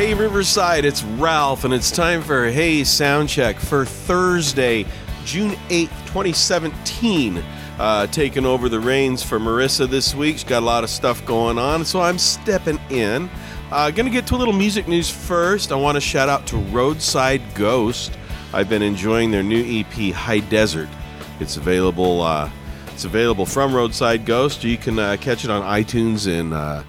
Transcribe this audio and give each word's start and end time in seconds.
Hey 0.00 0.14
Riverside, 0.14 0.86
it's 0.86 1.02
Ralph, 1.02 1.64
and 1.64 1.74
it's 1.74 1.90
time 1.90 2.22
for 2.22 2.50
Hey 2.50 2.80
Soundcheck 2.80 3.56
for 3.56 3.84
Thursday, 3.84 4.86
June 5.26 5.50
8th, 5.68 5.90
2017. 6.06 7.44
Uh, 7.78 8.06
taking 8.06 8.46
over 8.46 8.70
the 8.70 8.80
reins 8.80 9.22
for 9.22 9.38
Marissa 9.38 9.86
this 9.86 10.14
week. 10.14 10.36
She's 10.36 10.44
got 10.44 10.62
a 10.62 10.64
lot 10.64 10.84
of 10.84 10.88
stuff 10.88 11.22
going 11.26 11.58
on, 11.58 11.84
so 11.84 12.00
I'm 12.00 12.16
stepping 12.16 12.80
in. 12.88 13.28
Uh, 13.70 13.90
gonna 13.90 14.08
get 14.08 14.26
to 14.28 14.36
a 14.36 14.38
little 14.38 14.54
music 14.54 14.88
news 14.88 15.10
first. 15.10 15.70
I 15.70 15.74
want 15.74 15.96
to 15.96 16.00
shout 16.00 16.30
out 16.30 16.46
to 16.46 16.56
Roadside 16.56 17.42
Ghost. 17.54 18.16
I've 18.54 18.70
been 18.70 18.80
enjoying 18.80 19.30
their 19.30 19.42
new 19.42 19.62
EP, 19.62 20.14
High 20.14 20.40
Desert. 20.40 20.88
It's 21.40 21.58
available. 21.58 22.22
Uh, 22.22 22.48
it's 22.86 23.04
available 23.04 23.44
from 23.44 23.74
Roadside 23.74 24.24
Ghost. 24.24 24.64
You 24.64 24.78
can 24.78 24.98
uh, 24.98 25.18
catch 25.20 25.44
it 25.44 25.50
on 25.50 25.60
iTunes 25.60 26.26
and 26.26 26.54
uh, 26.54 26.84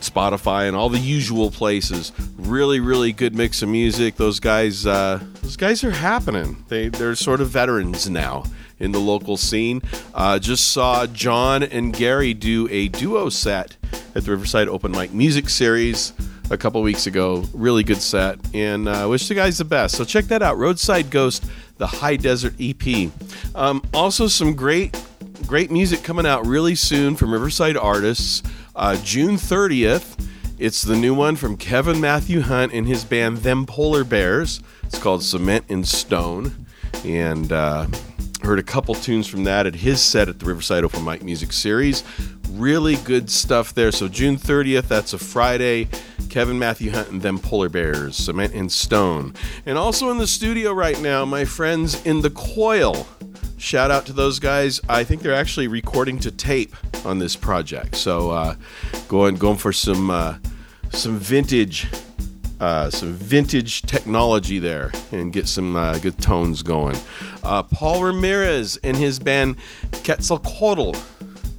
Spotify 0.00 0.68
and 0.68 0.76
all 0.76 0.88
the 0.88 0.98
usual 0.98 1.50
places. 1.50 2.12
Really, 2.36 2.80
really 2.80 3.12
good 3.12 3.34
mix 3.34 3.62
of 3.62 3.68
music. 3.68 4.16
Those 4.16 4.40
guys, 4.40 4.86
uh, 4.86 5.22
those 5.42 5.56
guys 5.56 5.84
are 5.84 5.90
happening. 5.90 6.64
They 6.68 6.88
they're 6.88 7.14
sort 7.14 7.40
of 7.40 7.48
veterans 7.48 8.08
now 8.08 8.44
in 8.78 8.92
the 8.92 9.00
local 9.00 9.36
scene. 9.36 9.82
Uh, 10.14 10.38
just 10.38 10.72
saw 10.72 11.06
John 11.06 11.62
and 11.62 11.92
Gary 11.92 12.34
do 12.34 12.68
a 12.70 12.88
duo 12.88 13.28
set 13.28 13.76
at 14.14 14.24
the 14.24 14.30
Riverside 14.30 14.68
Open 14.68 14.92
Mic 14.92 15.12
Music 15.12 15.48
Series 15.48 16.12
a 16.50 16.56
couple 16.56 16.82
weeks 16.82 17.06
ago. 17.06 17.44
Really 17.52 17.82
good 17.82 18.00
set, 18.02 18.38
and 18.54 18.88
uh, 18.88 19.06
wish 19.08 19.28
the 19.28 19.34
guys 19.34 19.58
the 19.58 19.64
best. 19.64 19.96
So 19.96 20.04
check 20.04 20.26
that 20.26 20.42
out. 20.42 20.58
Roadside 20.58 21.10
Ghost, 21.10 21.44
the 21.78 21.86
High 21.86 22.16
Desert 22.16 22.54
EP. 22.60 23.10
Um, 23.54 23.82
also, 23.92 24.26
some 24.26 24.54
great 24.54 25.00
great 25.46 25.70
music 25.70 26.02
coming 26.02 26.26
out 26.26 26.46
really 26.46 26.74
soon 26.74 27.14
from 27.14 27.32
Riverside 27.32 27.76
artists. 27.76 28.42
Uh, 28.76 28.94
June 29.02 29.36
30th, 29.36 30.22
it's 30.58 30.82
the 30.82 30.94
new 30.94 31.14
one 31.14 31.34
from 31.34 31.56
Kevin 31.56 31.98
Matthew 31.98 32.42
Hunt 32.42 32.74
and 32.74 32.86
his 32.86 33.04
band 33.04 33.38
Them 33.38 33.64
Polar 33.64 34.04
Bears. 34.04 34.60
It's 34.84 34.98
called 34.98 35.22
Cement 35.22 35.64
and 35.70 35.88
Stone. 35.88 36.66
And 37.02 37.50
uh, 37.52 37.86
heard 38.42 38.58
a 38.58 38.62
couple 38.62 38.94
tunes 38.94 39.26
from 39.26 39.44
that 39.44 39.66
at 39.66 39.76
his 39.76 40.02
set 40.02 40.28
at 40.28 40.40
the 40.40 40.44
Riverside 40.44 40.84
Open 40.84 41.02
Mic 41.02 41.22
Music 41.22 41.54
Series. 41.54 42.04
Really 42.50 42.96
good 42.96 43.30
stuff 43.30 43.72
there. 43.72 43.90
So 43.90 44.08
June 44.08 44.36
30th, 44.36 44.88
that's 44.88 45.14
a 45.14 45.18
Friday. 45.18 45.88
Kevin 46.28 46.58
Matthew 46.58 46.90
Hunt 46.90 47.08
and 47.08 47.22
Them 47.22 47.38
Polar 47.38 47.70
Bears, 47.70 48.14
Cement 48.14 48.52
and 48.52 48.70
Stone. 48.70 49.32
And 49.64 49.78
also 49.78 50.10
in 50.10 50.18
the 50.18 50.26
studio 50.26 50.74
right 50.74 51.00
now, 51.00 51.24
my 51.24 51.46
friends 51.46 52.04
in 52.04 52.20
the 52.20 52.30
Coil. 52.30 53.06
Shout 53.58 53.90
out 53.90 54.06
to 54.06 54.12
those 54.12 54.38
guys. 54.38 54.80
I 54.88 55.02
think 55.04 55.22
they're 55.22 55.34
actually 55.34 55.68
recording 55.68 56.18
to 56.20 56.30
tape 56.30 56.74
on 57.06 57.18
this 57.18 57.36
project. 57.36 57.96
So 57.96 58.30
uh, 58.30 58.56
going 59.08 59.36
going 59.36 59.56
for 59.56 59.72
some 59.72 60.10
uh, 60.10 60.36
some 60.92 61.18
vintage 61.18 61.88
uh, 62.60 62.90
some 62.90 63.12
vintage 63.12 63.82
technology 63.82 64.58
there 64.58 64.92
and 65.12 65.32
get 65.32 65.46
some 65.48 65.76
uh, 65.76 65.98
good 65.98 66.18
tones 66.18 66.62
going. 66.62 66.96
Uh, 67.42 67.62
Paul 67.62 68.02
Ramirez 68.02 68.76
and 68.78 68.96
his 68.96 69.18
band 69.18 69.56
Quetzalcoatl. 70.04 70.96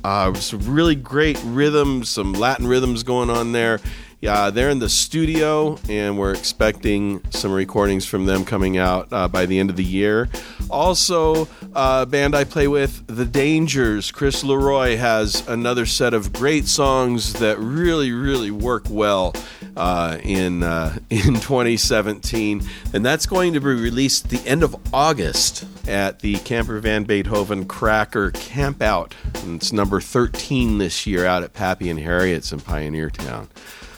Uh, 0.04 0.34
some 0.36 0.60
really 0.74 0.96
great 0.96 1.40
rhythms, 1.44 2.10
some 2.10 2.34
Latin 2.34 2.68
rhythms 2.68 3.04
going 3.04 3.30
on 3.30 3.52
there. 3.52 3.80
Yeah, 4.20 4.50
they're 4.50 4.72
in 4.72 4.80
the 4.80 4.90
studio, 4.90 5.78
and 5.88 6.18
we're 6.18 6.34
expecting 6.34 7.22
some 7.30 7.52
recordings 7.52 8.04
from 8.08 8.26
them 8.26 8.46
coming 8.46 8.76
out 8.76 9.10
uh, 9.12 9.28
by 9.28 9.46
the 9.46 9.60
end 9.60 9.70
of 9.70 9.76
the 9.76 9.84
year. 9.84 10.28
Also, 10.72 11.48
uh, 11.76 12.04
band 12.06 12.34
I 12.34 12.44
play 12.44 12.68
with, 12.68 13.06
The 13.06 13.26
Dangers. 13.26 14.10
Chris 14.12 14.44
Leroy 14.44 14.98
has 14.98 15.48
another 15.48 15.86
set 15.86 16.16
of 16.16 16.34
great 16.34 16.68
songs 16.68 17.34
that 17.34 17.60
really, 17.60 18.12
really 18.12 18.50
work 18.50 18.86
well 18.90 19.36
uh, 19.76 20.18
in 20.24 20.64
uh, 20.64 20.98
in 21.12 21.36
2017, 21.36 22.68
and 22.94 23.06
that's 23.06 23.28
going 23.28 23.54
to 23.54 23.60
be 23.60 23.68
released 23.68 24.30
the 24.30 24.42
end 24.48 24.64
of 24.64 24.76
August 24.92 25.64
at 25.88 26.22
the 26.22 26.38
Camper 26.40 26.80
Van 26.80 27.04
Beethoven 27.04 27.66
Cracker 27.66 28.32
Campout. 28.32 29.12
And 29.44 29.58
it's 29.58 29.72
number 29.72 30.02
13 30.02 30.80
this 30.80 31.06
year 31.06 31.28
out 31.28 31.44
at 31.44 31.54
Pappy 31.54 31.88
and 31.92 32.00
Harriet's 32.00 32.52
in 32.52 32.62
Pioneertown. 32.62 33.48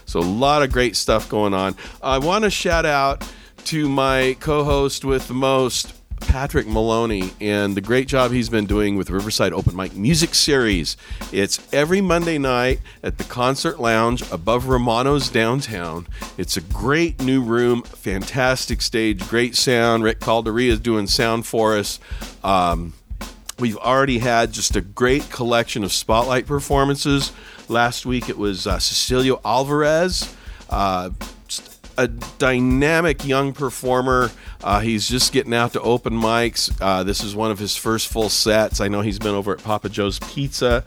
So 0.09 0.20
a 0.20 0.22
lot 0.22 0.64
of 0.64 0.72
great 0.72 0.96
stuff 0.96 1.30
going 1.30 1.53
on. 1.53 1.75
I 2.02 2.18
want 2.18 2.44
to 2.44 2.50
shout 2.50 2.84
out 2.84 3.24
to 3.66 3.88
my 3.88 4.36
co-host 4.40 5.06
with 5.06 5.28
the 5.28 5.36
most, 5.36 5.94
Patrick 6.20 6.66
Maloney, 6.66 7.31
and 7.40 7.78
the 7.78 7.81
great 7.81 8.08
job 8.08 8.31
he's 8.31 8.50
been 8.50 8.66
doing 8.66 8.96
with 8.96 9.12
Riverside 9.12 9.53
Open 9.53 9.75
Mic 9.75 9.96
Music 9.96 10.34
Series. 10.34 10.98
It's 11.31 11.62
every 11.72 12.02
Monday 12.02 12.40
night 12.40 12.80
at 13.03 13.19
the 13.19 13.24
Concert 13.25 13.80
Lounge 13.80 14.24
above 14.31 14.68
Romano's 14.68 15.30
downtown. 15.30 16.08
It's 16.40 16.58
a 16.58 16.62
great 16.62 17.22
new 17.22 17.44
room, 17.44 17.84
fantastic 17.84 18.81
stage, 18.81 19.30
great 19.30 19.56
sound. 19.56 20.03
Rick 20.03 20.22
Calderia 20.22 20.72
is 20.72 20.80
doing 20.80 21.06
sound 21.06 21.46
for 21.46 21.78
us. 21.78 22.00
Um, 22.44 22.94
we've 23.59 23.78
already 23.78 24.18
had 24.18 24.53
just 24.53 24.75
a 24.75 24.81
great 24.81 25.30
collection 25.30 25.84
of 25.84 25.92
spotlight 25.92 26.48
performances. 26.48 27.31
Last 27.69 28.06
week 28.06 28.30
it 28.30 28.38
was 28.38 28.66
uh, 28.66 28.78
Cecilio 28.78 29.40
Alvarez, 29.46 30.35
uh, 30.69 31.12
a 31.97 32.07
dynamic 32.07 33.25
young 33.25 33.53
performer. 33.53 34.31
Uh, 34.63 34.80
he's 34.80 35.07
just 35.07 35.31
getting 35.34 35.53
out 35.53 35.74
to 35.74 35.81
open 35.81 36.13
mics. 36.13 36.75
Uh, 36.81 37.03
this 37.03 37.24
is 37.24 37.35
one 37.35 37.52
of 37.52 37.59
his 37.59 37.75
first 37.75 38.07
full 38.07 38.30
sets. 38.30 38.81
I 38.81 38.88
know 38.88 39.02
he's 39.02 39.19
been 39.19 39.35
over 39.35 39.52
at 39.52 39.62
Papa 39.62 39.90
Joe's 39.90 40.18
Pizza. 40.19 40.84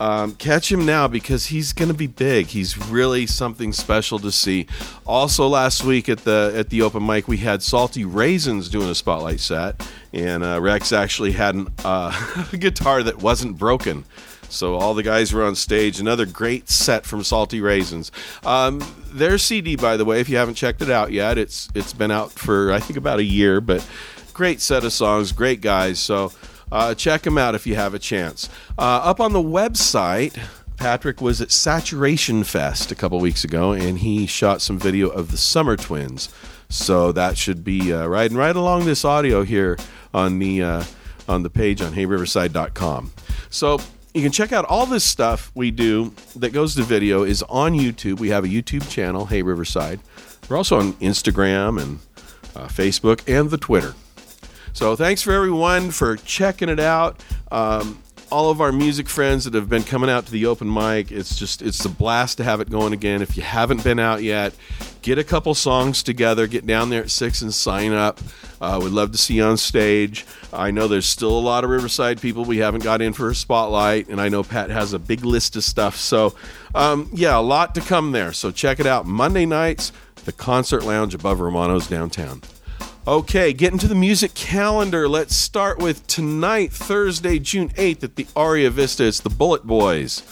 Um, 0.00 0.34
catch 0.34 0.70
him 0.70 0.84
now 0.84 1.08
because 1.08 1.46
he's 1.46 1.72
going 1.72 1.88
to 1.88 1.94
be 1.94 2.06
big. 2.08 2.48
He's 2.48 2.76
really 2.76 3.26
something 3.26 3.72
special 3.72 4.18
to 4.18 4.30
see. 4.30 4.66
Also, 5.06 5.48
last 5.48 5.82
week 5.82 6.08
at 6.08 6.18
the 6.18 6.52
at 6.54 6.70
the 6.70 6.82
open 6.82 7.06
mic, 7.06 7.26
we 7.26 7.38
had 7.38 7.62
Salty 7.62 8.04
Raisins 8.04 8.68
doing 8.68 8.88
a 8.88 8.94
spotlight 8.94 9.40
set, 9.40 9.88
and 10.12 10.44
uh, 10.44 10.60
Rex 10.60 10.92
actually 10.92 11.32
had 11.32 11.54
an, 11.54 11.72
uh, 11.84 12.46
a 12.52 12.56
guitar 12.58 13.02
that 13.02 13.22
wasn't 13.22 13.58
broken. 13.58 14.04
So 14.48 14.74
all 14.74 14.94
the 14.94 15.02
guys 15.02 15.32
were 15.32 15.44
on 15.44 15.54
stage. 15.54 16.00
Another 16.00 16.26
great 16.26 16.68
set 16.68 17.04
from 17.04 17.22
Salty 17.22 17.60
Raisins. 17.60 18.10
Um, 18.44 18.82
their 19.12 19.38
CD, 19.38 19.76
by 19.76 19.96
the 19.96 20.04
way, 20.04 20.20
if 20.20 20.28
you 20.28 20.36
haven't 20.36 20.54
checked 20.54 20.82
it 20.82 20.90
out 20.90 21.12
yet, 21.12 21.38
it's 21.38 21.68
it's 21.74 21.92
been 21.92 22.10
out 22.10 22.32
for 22.32 22.72
I 22.72 22.80
think 22.80 22.96
about 22.96 23.18
a 23.18 23.24
year, 23.24 23.60
but 23.60 23.86
great 24.32 24.60
set 24.60 24.84
of 24.84 24.92
songs, 24.92 25.32
great 25.32 25.60
guys. 25.60 25.98
So 25.98 26.32
uh, 26.70 26.94
check 26.94 27.22
them 27.22 27.38
out 27.38 27.54
if 27.54 27.66
you 27.66 27.74
have 27.74 27.94
a 27.94 27.98
chance. 27.98 28.48
Uh, 28.78 29.00
up 29.04 29.20
on 29.20 29.32
the 29.32 29.42
website. 29.42 30.38
Patrick 30.76 31.20
was 31.20 31.40
at 31.40 31.50
Saturation 31.50 32.44
Fest 32.44 32.92
a 32.92 32.94
couple 32.94 33.18
weeks 33.18 33.42
ago, 33.42 33.72
and 33.72 33.98
he 33.98 34.26
shot 34.26 34.62
some 34.62 34.78
video 34.78 35.08
of 35.08 35.32
the 35.32 35.36
Summer 35.36 35.76
Twins. 35.76 36.28
So 36.68 37.10
that 37.10 37.36
should 37.36 37.64
be 37.64 37.92
uh, 37.92 38.06
riding 38.06 38.36
right 38.36 38.54
along 38.54 38.84
this 38.84 39.04
audio 39.04 39.42
here 39.42 39.76
on 40.14 40.38
the 40.38 40.62
uh, 40.62 40.84
on 41.28 41.42
the 41.42 41.50
page 41.50 41.82
on 41.82 41.94
HeyRiverside.com. 41.94 43.12
So 43.50 43.80
you 44.14 44.22
can 44.22 44.32
check 44.32 44.52
out 44.52 44.64
all 44.64 44.86
this 44.86 45.04
stuff 45.04 45.50
we 45.54 45.70
do 45.70 46.12
that 46.36 46.52
goes 46.52 46.74
to 46.76 46.82
video 46.82 47.22
is 47.22 47.42
on 47.44 47.74
YouTube. 47.74 48.18
We 48.18 48.30
have 48.30 48.44
a 48.44 48.48
YouTube 48.48 48.88
channel, 48.90 49.26
Hey 49.26 49.42
Riverside. 49.42 50.00
We're 50.48 50.56
also 50.56 50.78
on 50.78 50.94
Instagram 50.94 51.80
and 51.80 51.98
uh, 52.56 52.68
Facebook 52.68 53.22
and 53.28 53.50
the 53.50 53.58
Twitter. 53.58 53.94
So 54.72 54.96
thanks 54.96 55.22
for 55.22 55.32
everyone 55.32 55.90
for 55.90 56.16
checking 56.16 56.68
it 56.68 56.80
out. 56.80 57.22
Um, 57.50 58.02
all 58.30 58.50
of 58.50 58.60
our 58.60 58.72
music 58.72 59.08
friends 59.08 59.44
that 59.44 59.54
have 59.54 59.68
been 59.68 59.82
coming 59.82 60.10
out 60.10 60.26
to 60.26 60.32
the 60.32 60.46
open 60.46 60.72
mic. 60.72 61.10
It's 61.10 61.38
just 61.38 61.62
it's 61.62 61.84
a 61.84 61.88
blast 61.88 62.36
to 62.38 62.44
have 62.44 62.60
it 62.60 62.70
going 62.70 62.92
again. 62.92 63.22
If 63.22 63.36
you 63.36 63.42
haven't 63.42 63.82
been 63.84 63.98
out 63.98 64.22
yet, 64.22 64.54
get 65.02 65.18
a 65.18 65.24
couple 65.24 65.54
songs 65.54 66.02
together, 66.02 66.46
get 66.46 66.66
down 66.66 66.90
there 66.90 67.02
at 67.02 67.10
six 67.10 67.42
and 67.42 67.52
sign 67.52 67.92
up. 67.92 68.20
Uh, 68.60 68.80
we'd 68.82 68.92
love 68.92 69.12
to 69.12 69.18
see 69.18 69.34
you 69.34 69.44
on 69.44 69.56
stage. 69.56 70.26
I 70.52 70.70
know 70.70 70.88
there's 70.88 71.06
still 71.06 71.36
a 71.36 71.40
lot 71.40 71.64
of 71.64 71.70
Riverside 71.70 72.20
people 72.20 72.44
we 72.44 72.58
haven't 72.58 72.82
got 72.82 73.00
in 73.00 73.12
for 73.12 73.30
a 73.30 73.34
spotlight, 73.34 74.08
and 74.08 74.20
I 74.20 74.28
know 74.28 74.42
Pat 74.42 74.70
has 74.70 74.92
a 74.92 74.98
big 74.98 75.24
list 75.24 75.56
of 75.56 75.64
stuff. 75.64 75.96
So, 75.96 76.34
um, 76.74 77.08
yeah, 77.12 77.38
a 77.38 77.40
lot 77.40 77.74
to 77.76 77.80
come 77.80 78.12
there. 78.12 78.32
So 78.32 78.50
check 78.50 78.80
it 78.80 78.86
out. 78.86 79.06
Monday 79.06 79.46
nights, 79.46 79.92
the 80.24 80.32
Concert 80.32 80.84
Lounge 80.84 81.14
above 81.14 81.40
Romano's 81.40 81.86
downtown. 81.86 82.42
Okay, 83.06 83.54
getting 83.54 83.78
to 83.78 83.88
the 83.88 83.94
music 83.94 84.34
calendar. 84.34 85.08
Let's 85.08 85.34
start 85.34 85.78
with 85.78 86.06
tonight, 86.06 86.72
Thursday, 86.72 87.38
June 87.38 87.70
8th 87.70 88.04
at 88.04 88.16
the 88.16 88.26
Aria 88.36 88.68
Vista. 88.68 89.06
It's 89.06 89.20
the 89.20 89.30
Bullet 89.30 89.66
Boys. 89.66 90.22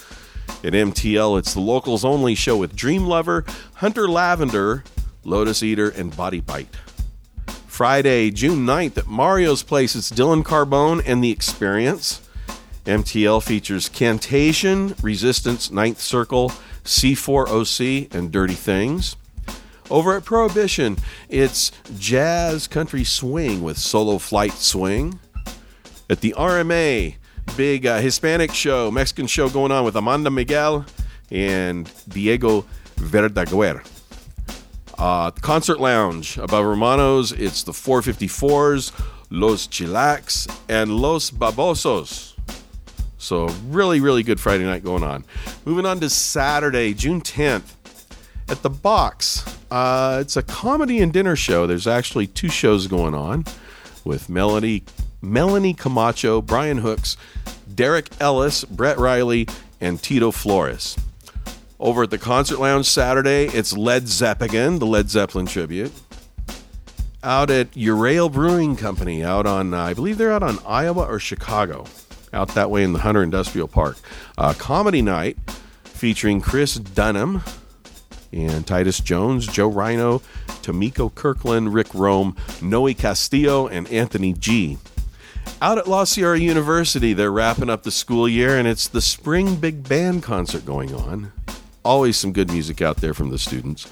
At 0.64 0.72
MTL, 0.72 1.38
it's 1.38 1.54
the 1.54 1.60
locals 1.60 2.04
only 2.04 2.34
show 2.34 2.56
with 2.56 2.74
Dream 2.74 3.06
Lover, 3.06 3.44
Hunter 3.74 4.08
Lavender, 4.08 4.84
Lotus 5.24 5.62
Eater, 5.62 5.90
and 5.90 6.16
Body 6.16 6.40
Bite. 6.40 6.74
Friday, 7.66 8.30
June 8.30 8.64
9th 8.66 8.98
at 8.98 9.06
Mario's 9.06 9.62
Place, 9.62 9.94
it's 9.94 10.10
Dylan 10.10 10.42
Carbone 10.42 11.02
and 11.04 11.22
The 11.22 11.30
Experience. 11.30 12.22
MTL 12.86 13.42
features 13.42 13.88
Cantation, 13.88 14.94
Resistance, 15.02 15.70
Ninth 15.70 16.00
Circle, 16.00 16.52
C4OC, 16.84 18.14
and 18.14 18.32
Dirty 18.32 18.54
Things. 18.54 19.16
Over 19.90 20.16
at 20.16 20.24
Prohibition, 20.24 20.96
it's 21.28 21.70
jazz 21.98 22.66
country 22.66 23.04
swing 23.04 23.62
with 23.62 23.76
solo 23.76 24.18
flight 24.18 24.52
swing. 24.52 25.20
At 26.08 26.20
the 26.20 26.34
RMA, 26.38 27.16
big 27.56 27.86
uh, 27.86 27.98
Hispanic 27.98 28.52
show, 28.52 28.90
Mexican 28.90 29.26
show 29.26 29.48
going 29.48 29.72
on 29.72 29.84
with 29.84 29.96
Amanda 29.96 30.30
Miguel 30.30 30.84
and 31.30 31.90
Diego 32.08 32.64
Verdaguer. 32.96 33.86
Uh, 34.98 35.30
Concert 35.30 35.78
Lounge 35.78 36.38
above 36.38 36.64
Romano's, 36.64 37.32
it's 37.32 37.62
the 37.62 37.72
454s, 37.72 38.92
Los 39.30 39.66
Chilax, 39.66 40.50
and 40.68 40.96
Los 40.96 41.30
Babosos. 41.30 42.32
So, 43.18 43.48
really, 43.68 44.00
really 44.00 44.22
good 44.22 44.40
Friday 44.40 44.64
night 44.64 44.84
going 44.84 45.02
on. 45.02 45.24
Moving 45.64 45.84
on 45.84 46.00
to 46.00 46.08
Saturday, 46.08 46.94
June 46.94 47.20
10th, 47.20 47.74
at 48.48 48.62
the 48.62 48.70
Box. 48.70 49.44
Uh, 49.70 50.18
it's 50.20 50.36
a 50.36 50.42
comedy 50.42 51.00
and 51.00 51.12
dinner 51.12 51.36
show. 51.36 51.66
There's 51.66 51.86
actually 51.86 52.26
two 52.28 52.48
shows 52.48 52.86
going 52.86 53.14
on 53.14 53.44
with 54.04 54.28
Melanie, 54.28 54.84
Melanie 55.20 55.74
Camacho, 55.74 56.40
Brian 56.40 56.78
Hooks, 56.78 57.16
Derek 57.76 58.08
Ellis, 58.20 58.64
Brett 58.64 58.98
Riley, 58.98 59.46
and 59.80 60.02
Tito 60.02 60.30
Flores. 60.30 60.96
Over 61.78 62.04
at 62.04 62.10
the 62.10 62.18
Concert 62.18 62.58
Lounge 62.58 62.86
Saturday, 62.86 63.46
it's 63.46 63.76
Led 63.76 64.08
Zeppelin, 64.08 64.78
the 64.78 64.86
Led 64.86 65.10
Zeppelin 65.10 65.46
tribute. 65.46 65.92
Out 67.22 67.50
at 67.50 67.70
Euryale 67.72 68.32
Brewing 68.32 68.76
Company, 68.76 69.22
out 69.22 69.46
on, 69.46 69.74
uh, 69.74 69.82
I 69.82 69.94
believe 69.94 70.16
they're 70.16 70.32
out 70.32 70.42
on 70.42 70.58
Iowa 70.66 71.04
or 71.04 71.18
Chicago, 71.18 71.84
out 72.32 72.54
that 72.54 72.70
way 72.70 72.82
in 72.82 72.94
the 72.94 73.00
Hunter 73.00 73.22
Industrial 73.22 73.68
Park. 73.68 73.98
Uh, 74.38 74.54
comedy 74.54 75.02
night 75.02 75.36
featuring 75.84 76.40
Chris 76.40 76.76
Dunham 76.76 77.42
and 78.32 78.66
Titus 78.66 79.00
Jones, 79.00 79.46
Joe 79.46 79.68
Rhino, 79.68 80.20
Tomiko 80.62 81.14
Kirkland, 81.14 81.74
Rick 81.74 81.94
Rome, 81.94 82.36
Noe 82.62 82.92
Castillo, 82.94 83.66
and 83.68 83.86
Anthony 83.88 84.32
G. 84.32 84.78
Out 85.62 85.78
at 85.78 85.88
La 85.88 86.04
Sierra 86.04 86.38
University, 86.38 87.12
they're 87.12 87.32
wrapping 87.32 87.70
up 87.70 87.82
the 87.82 87.90
school 87.90 88.28
year, 88.28 88.58
and 88.58 88.68
it's 88.68 88.88
the 88.88 89.00
spring 89.00 89.56
big 89.56 89.88
band 89.88 90.22
concert 90.22 90.66
going 90.66 90.94
on. 90.94 91.32
Always 91.84 92.16
some 92.16 92.32
good 92.32 92.50
music 92.50 92.82
out 92.82 92.98
there 92.98 93.14
from 93.14 93.30
the 93.30 93.38
students. 93.38 93.88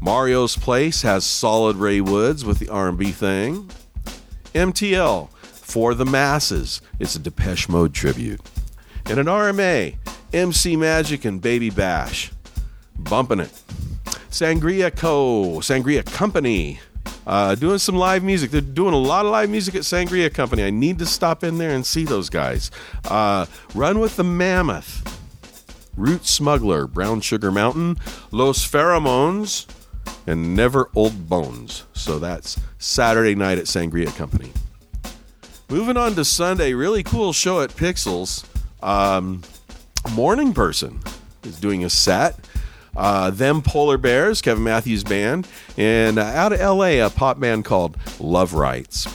Mario's 0.00 0.56
Place 0.56 1.02
has 1.02 1.24
Solid 1.24 1.76
Ray 1.76 2.00
Woods 2.00 2.44
with 2.44 2.58
the 2.58 2.68
R&B 2.68 3.12
thing. 3.12 3.70
MTL 4.54 5.30
for 5.30 5.94
the 5.94 6.04
masses. 6.04 6.80
It's 6.98 7.16
a 7.16 7.18
Depeche 7.18 7.68
Mode 7.68 7.94
tribute. 7.94 8.40
And 9.06 9.18
an 9.18 9.26
RMA, 9.26 9.96
MC 10.32 10.76
Magic 10.76 11.24
and 11.24 11.40
Baby 11.40 11.70
Bash. 11.70 12.32
Bumping 12.98 13.40
it. 13.40 13.62
Sangria 14.30 14.94
Co. 14.94 15.58
Sangria 15.60 16.04
Company. 16.04 16.80
Uh, 17.26 17.54
doing 17.54 17.78
some 17.78 17.96
live 17.96 18.22
music. 18.22 18.50
They're 18.50 18.60
doing 18.60 18.94
a 18.94 18.98
lot 18.98 19.24
of 19.24 19.32
live 19.32 19.50
music 19.50 19.74
at 19.74 19.82
Sangria 19.82 20.32
Company. 20.32 20.64
I 20.64 20.70
need 20.70 20.98
to 20.98 21.06
stop 21.06 21.42
in 21.42 21.58
there 21.58 21.70
and 21.70 21.84
see 21.86 22.04
those 22.04 22.28
guys. 22.28 22.70
Uh, 23.04 23.46
Run 23.74 23.98
with 23.98 24.16
the 24.16 24.24
Mammoth. 24.24 25.02
Root 25.96 26.26
Smuggler, 26.26 26.86
Brown 26.86 27.20
Sugar 27.20 27.52
Mountain, 27.52 27.98
Los 28.32 28.68
Pheromones, 28.68 29.66
and 30.26 30.56
Never 30.56 30.90
Old 30.94 31.28
Bones. 31.28 31.84
So 31.92 32.18
that's 32.18 32.58
Saturday 32.78 33.34
night 33.34 33.58
at 33.58 33.64
Sangria 33.64 34.14
Company. 34.16 34.52
Moving 35.68 35.96
on 35.96 36.14
to 36.14 36.24
Sunday, 36.24 36.74
really 36.74 37.02
cool 37.02 37.32
show 37.32 37.60
at 37.60 37.70
Pixels. 37.70 38.44
Um, 38.82 39.42
Morning 40.12 40.52
Person 40.52 41.00
is 41.42 41.58
doing 41.58 41.84
a 41.84 41.90
set. 41.90 42.36
Uh, 42.96 43.30
them 43.30 43.62
Polar 43.62 43.98
Bears, 43.98 44.40
Kevin 44.40 44.64
Matthews 44.64 45.04
Band, 45.04 45.48
and 45.76 46.18
uh, 46.18 46.22
out 46.22 46.52
of 46.52 46.60
LA, 46.60 47.04
a 47.04 47.10
pop 47.10 47.40
band 47.40 47.64
called 47.64 47.96
Love 48.20 48.54
Rights. 48.54 49.06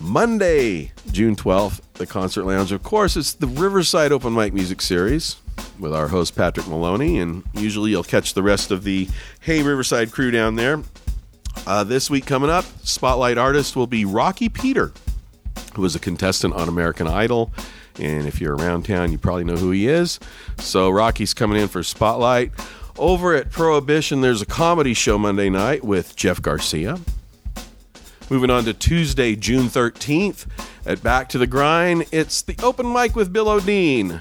Monday, 0.00 0.92
June 1.10 1.36
12th, 1.36 1.80
the 1.94 2.06
Concert 2.06 2.44
Lounge. 2.44 2.72
Of 2.72 2.82
course, 2.82 3.16
it's 3.16 3.32
the 3.32 3.46
Riverside 3.46 4.12
Open 4.12 4.34
Mic 4.34 4.52
Music 4.52 4.82
Series 4.82 5.36
with 5.78 5.94
our 5.94 6.08
host 6.08 6.36
Patrick 6.36 6.66
Maloney, 6.66 7.18
and 7.18 7.42
usually 7.54 7.90
you'll 7.90 8.04
catch 8.04 8.34
the 8.34 8.42
rest 8.42 8.70
of 8.70 8.84
the 8.84 9.08
Hey 9.40 9.62
Riverside 9.62 10.12
crew 10.12 10.30
down 10.30 10.56
there. 10.56 10.82
Uh, 11.66 11.84
this 11.84 12.10
week 12.10 12.26
coming 12.26 12.50
up, 12.50 12.64
spotlight 12.84 13.38
artist 13.38 13.76
will 13.76 13.86
be 13.86 14.04
Rocky 14.04 14.48
Peter, 14.48 14.92
who 15.74 15.82
was 15.82 15.96
a 15.96 15.98
contestant 15.98 16.54
on 16.54 16.68
American 16.68 17.06
Idol. 17.06 17.50
And 17.98 18.26
if 18.26 18.40
you're 18.40 18.56
around 18.56 18.84
town, 18.84 19.12
you 19.12 19.18
probably 19.18 19.44
know 19.44 19.56
who 19.56 19.70
he 19.70 19.88
is. 19.88 20.20
So 20.58 20.90
Rocky's 20.90 21.34
coming 21.34 21.60
in 21.60 21.68
for 21.68 21.82
spotlight. 21.82 22.52
Over 22.98 23.34
at 23.34 23.50
Prohibition, 23.50 24.20
there's 24.20 24.42
a 24.42 24.46
comedy 24.46 24.94
show 24.94 25.18
Monday 25.18 25.50
night 25.50 25.84
with 25.84 26.16
Jeff 26.16 26.40
Garcia. 26.40 26.98
Moving 28.30 28.50
on 28.50 28.64
to 28.64 28.74
Tuesday, 28.74 29.36
June 29.36 29.66
13th, 29.66 30.46
at 30.84 31.02
Back 31.02 31.28
to 31.30 31.38
the 31.38 31.46
Grind, 31.46 32.06
it's 32.10 32.42
the 32.42 32.56
open 32.62 32.92
mic 32.92 33.14
with 33.14 33.32
Bill 33.32 33.48
O'Dean, 33.48 34.20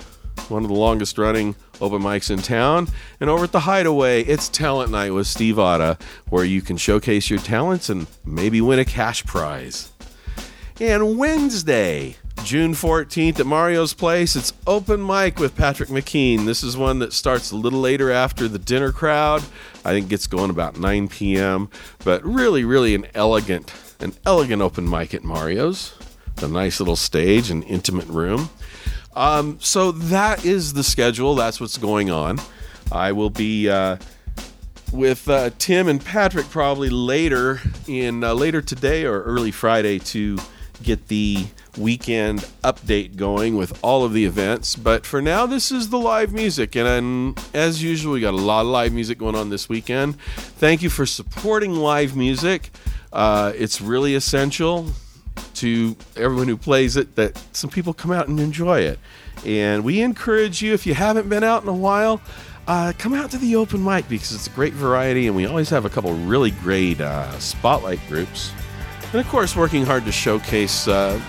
one 0.50 0.64
of 0.64 0.70
the 0.70 0.76
longest 0.76 1.18
running 1.18 1.56
open 1.82 2.02
mics 2.02 2.30
in 2.30 2.42
town. 2.42 2.88
And 3.20 3.30
over 3.30 3.46
at 3.46 3.52
the 3.52 3.62
Hideaway, 3.62 4.24
it's 4.24 4.50
Talent 4.50 4.92
Night 4.92 5.12
with 5.12 5.28
Steve 5.28 5.58
Otta, 5.58 5.98
where 6.30 6.46
you 6.46 6.62
can 6.62 6.78
showcase 6.78 7.30
your 7.30 7.40
talents 7.40 7.90
and 7.90 8.08
maybe 8.26 8.62
win 8.62 8.80
a 8.80 8.86
cash 8.86 9.26
prize. 9.26 9.92
And 10.82 11.18
Wednesday, 11.18 12.18
June 12.44 12.74
14th 12.74 13.40
at 13.40 13.46
Mario's 13.46 13.94
Place, 13.94 14.36
it's 14.36 14.52
open 14.68 15.06
mic 15.06 15.40
with 15.40 15.56
Patrick 15.56 15.88
McKean. 15.88 16.46
This 16.46 16.64
is 16.64 16.76
one 16.76 17.00
that 17.00 17.14
starts 17.14 17.52
a 17.52 17.56
little 17.56 17.80
later 17.80 18.12
after 18.12 18.50
the 18.50 18.60
dinner 18.60 18.92
crowd. 18.92 19.42
I 19.86 19.92
think 19.92 20.10
gets 20.10 20.28
going 20.28 20.50
about 20.50 20.78
9 20.78 21.08
p.m. 21.08 21.70
But 22.04 22.26
really, 22.26 22.66
really 22.66 22.94
an 22.94 23.08
elegant, 23.16 23.74
an 24.02 24.16
elegant 24.26 24.62
open 24.62 24.90
mic 24.90 25.14
at 25.14 25.24
Mario's. 25.24 25.94
A 26.42 26.48
nice 26.50 26.82
little 26.82 26.98
stage 26.98 27.50
an 27.50 27.64
intimate 27.64 28.08
room. 28.08 28.50
Um, 29.16 29.58
so 29.62 29.94
that 29.94 30.44
is 30.44 30.74
the 30.74 30.84
schedule. 30.84 31.36
That's 31.36 31.62
what's 31.62 31.78
going 31.78 32.12
on. 32.12 32.42
I 32.92 33.14
will 33.14 33.30
be 33.30 33.70
uh, 33.70 33.96
with 34.92 35.30
uh, 35.30 35.52
Tim 35.58 35.88
and 35.88 36.04
Patrick 36.04 36.50
probably 36.50 36.90
later 36.90 37.62
in 37.88 38.26
uh, 38.26 38.34
later 38.34 38.62
today 38.62 39.06
or 39.06 39.22
early 39.24 39.52
Friday 39.52 40.00
to 40.00 40.38
get 40.84 41.08
the 41.08 41.46
weekend 41.78 42.40
update 42.64 43.16
going 43.16 43.58
with 43.58 43.78
all 43.84 44.04
of 44.04 44.14
the 44.14 44.26
events. 44.26 44.76
But 44.76 45.06
for 45.06 45.22
now, 45.22 45.46
this 45.46 45.72
is 45.72 45.90
the 45.90 46.00
live 46.00 46.34
music. 46.34 46.76
And, 46.76 46.88
and 46.88 47.40
as 47.54 47.84
usual, 47.84 48.14
we 48.14 48.22
got 48.22 48.34
a 48.34 48.38
lot 48.38 48.62
of 48.62 48.68
live 48.68 48.94
music 48.94 49.18
going 49.18 49.36
on 49.36 49.50
this 49.50 49.68
weekend. 49.70 50.20
Thank 50.20 50.82
you 50.82 50.90
for 50.90 51.06
supporting 51.06 51.74
live 51.74 52.16
music. 52.16 52.72
Uh, 53.12 53.54
it's 53.56 53.82
really 53.82 54.16
essential 54.16 54.88
to 55.56 55.96
everyone 56.16 56.48
who 56.48 56.58
plays 56.58 56.98
it 56.98 57.16
that 57.16 57.42
some 57.54 57.70
people 57.70 57.94
come 57.94 58.12
out 58.12 58.28
and 58.28 58.40
enjoy 58.40 58.80
it. 58.82 59.00
And 59.46 59.84
we 59.84 60.02
encourage 60.02 60.62
you, 60.62 60.74
if 60.74 60.86
you 60.86 60.94
haven't 60.94 61.30
been 61.30 61.44
out 61.44 61.64
in 61.64 61.70
a 61.70 61.74
while, 61.74 62.22
uh, 62.68 62.94
come 62.98 63.14
out 63.14 63.32
to 63.32 63.38
the 63.38 63.56
open 63.56 63.84
mic 63.84 64.08
because 64.10 64.32
it's 64.32 64.48
a 64.48 64.52
great 64.52 64.74
variety, 64.74 65.28
and 65.28 65.36
we 65.36 65.46
always 65.46 65.70
have 65.70 65.86
a 65.86 65.90
couple 65.90 66.14
really 66.14 66.52
great 66.52 67.00
uh, 67.00 67.38
spotlight 67.40 68.00
groups. 68.08 68.52
And 69.12 69.22
of 69.22 69.28
course, 69.28 69.56
working 69.56 69.86
hard 69.86 70.06
to 70.06 70.12
showcase 70.12 70.88
uh, 70.88 71.20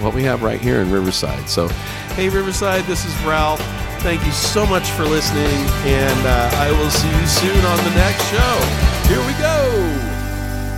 what 0.00 0.14
we 0.14 0.22
have 0.24 0.42
right 0.42 0.60
here 0.60 0.80
in 0.80 0.90
Riverside. 0.90 1.48
So, 1.48 1.68
hey, 2.16 2.28
Riverside, 2.28 2.84
this 2.84 3.04
is 3.04 3.14
Ralph. 3.22 3.60
Thank 4.00 4.24
you 4.24 4.32
so 4.32 4.64
much 4.66 4.90
for 4.90 5.04
listening, 5.04 5.44
and 5.84 6.26
uh, 6.26 6.50
I 6.54 6.70
will 6.70 6.90
see 6.90 7.08
you 7.08 7.26
soon 7.26 7.64
on 7.66 7.76
the 7.84 7.94
next 7.96 8.24
show. 8.30 9.08
Here 9.08 9.20
we 9.26 9.32
go. 9.38 10.08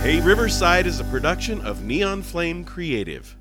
Hey, 0.01 0.19
Riverside 0.19 0.85
is 0.85 0.99
a 0.99 1.05
production 1.05 1.61
of 1.61 1.83
Neon 1.83 2.21
Flame 2.21 2.65
Creative. 2.65 3.37